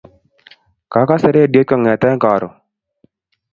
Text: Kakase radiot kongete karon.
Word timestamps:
Kakase 0.93 1.29
radiot 1.35 1.67
kongete 1.69 2.09
karon. 2.23 2.53